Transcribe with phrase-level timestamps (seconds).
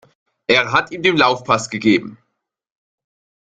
[0.47, 2.17] Er hat ihm den Laufpass gegeben.